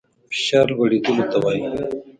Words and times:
فشار 0.31 0.67
لوړېدلو 0.75 1.23
ته 1.31 1.37
وايي. 1.43 1.63